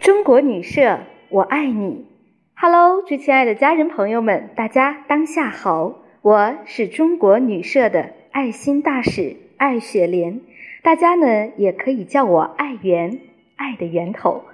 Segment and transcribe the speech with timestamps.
[0.00, 2.06] 中国女社，我爱你。
[2.54, 10.40] Hello，最亲爱的家人朋友们，大家当下好，我是中国女社的爱心大使艾雪莲，
[10.82, 13.18] 大家呢也可以叫我爱媛，
[13.56, 14.44] 爱的源头。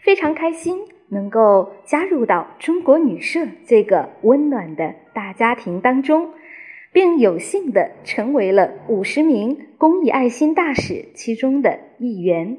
[0.00, 6.30] 非常开心能够加入到中国女社这个温暖的大家庭当中，
[6.92, 12.56] 并有幸的成为了五十名公益爱心大使其中的一员。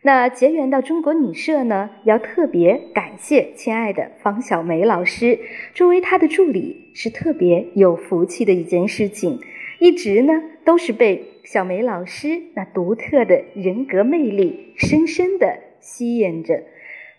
[0.00, 5.40] 那结缘到中国女社呢，要特别感谢亲爱的方小梅老师，
[5.74, 9.40] 作为她的助理是特别有福气的一件事情。
[9.80, 10.32] 一直呢
[10.64, 16.62] 都是被小梅老师那独特的人格魅力深深的吸引着。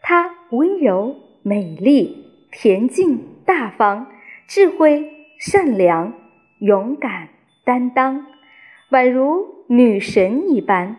[0.01, 4.07] 她温柔、美丽、恬静、大方、
[4.48, 6.13] 智慧、善良、
[6.60, 7.29] 勇敢、
[7.63, 8.26] 担当，
[8.91, 10.98] 宛如女神一般。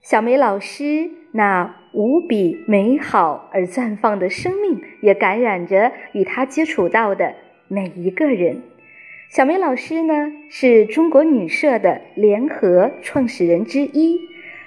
[0.00, 1.10] 小梅老师。
[1.32, 7.36] 那无比美好而绽放的生命，也感染着与她接触到的
[7.68, 8.62] 每一个人。
[9.28, 14.18] 小梅老师呢，是中国女社的联合创始人之一。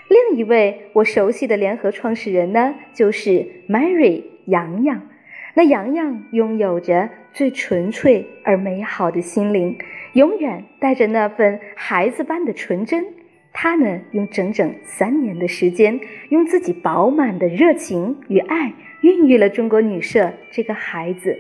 [0.08, 5.02] 另一位我熟悉的联合创始人呢，就是 Mary 洋洋。
[5.56, 9.78] 那洋洋拥有着最纯粹而美好的心灵，
[10.14, 13.06] 永远带着那份孩子般的纯真。
[13.56, 21.38] 他呢，用整整三年的时间，用自己饱满的热情与爱，孕育了中国女社这个孩子。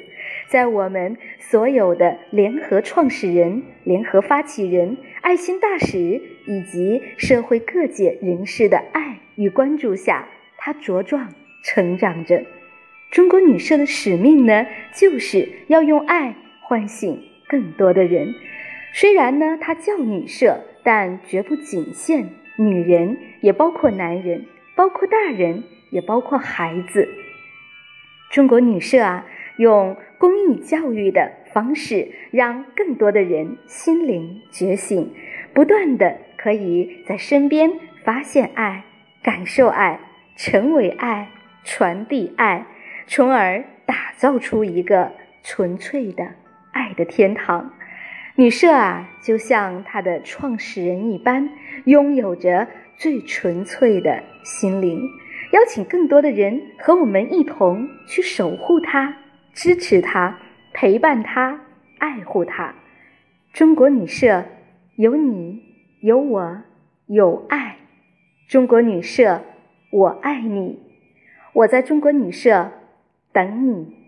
[0.47, 12.45] 在我们所有的联合创始人、联合发起人、爱心大使以及社会各界人士的爱与关注下，他茁壮成长着。
[13.13, 18.33] 中国女社的使命呢，就是要用爱唤醒更多的人。
[18.91, 20.65] 虽然呢，它叫女社。
[20.85, 27.07] 但绝不仅限女人，也包括男人，包括大人，也包括孩子。
[28.29, 35.13] 中国女社啊，用公益教育的方式，让更多的人心灵觉醒，
[35.53, 37.71] 不断的可以在身边
[38.03, 38.83] 发现爱、
[39.23, 40.01] 感受爱、
[40.35, 41.29] 成为爱、
[41.63, 42.65] 传递爱，
[43.07, 45.11] 从而打造出一个
[45.43, 46.27] 纯粹的
[46.71, 47.73] 爱的天堂。
[48.35, 51.49] 女社啊，就像它的创始人一般，
[51.85, 55.01] 拥有着最纯粹的心灵。
[55.51, 59.15] 邀请更多的人和我们一同去守护它、
[59.53, 60.39] 支持它、
[60.73, 61.61] 陪伴它、
[61.99, 62.73] 爱护它。
[63.51, 64.45] 中国女社
[64.95, 65.61] 有你，
[65.99, 66.57] 有我，
[67.05, 67.77] 有爱。
[68.47, 69.41] 中国女社，
[69.91, 70.79] 我爱你。
[71.53, 72.71] 我在中国女社
[73.33, 74.02] 等你。